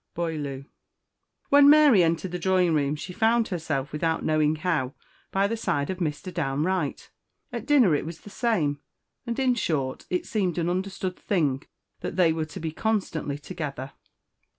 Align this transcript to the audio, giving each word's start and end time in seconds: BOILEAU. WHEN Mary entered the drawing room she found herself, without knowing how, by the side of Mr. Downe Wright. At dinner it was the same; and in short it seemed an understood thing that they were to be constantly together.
BOILEAU. 0.15 0.65
WHEN 1.49 1.69
Mary 1.69 2.03
entered 2.03 2.31
the 2.31 2.39
drawing 2.39 2.73
room 2.73 2.95
she 2.95 3.13
found 3.13 3.49
herself, 3.49 3.91
without 3.91 4.25
knowing 4.25 4.55
how, 4.55 4.95
by 5.31 5.45
the 5.45 5.55
side 5.55 5.91
of 5.91 5.99
Mr. 5.99 6.33
Downe 6.33 6.63
Wright. 6.65 7.07
At 7.51 7.67
dinner 7.67 7.93
it 7.93 8.03
was 8.03 8.21
the 8.21 8.31
same; 8.31 8.79
and 9.27 9.37
in 9.37 9.53
short 9.53 10.07
it 10.09 10.25
seemed 10.25 10.57
an 10.57 10.69
understood 10.71 11.17
thing 11.19 11.65
that 11.99 12.15
they 12.15 12.33
were 12.33 12.45
to 12.45 12.59
be 12.59 12.71
constantly 12.71 13.37
together. 13.37 13.91